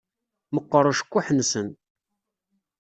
Meqqeṛ 0.53 0.85
ucekkuḥ-nsen. 0.91 1.67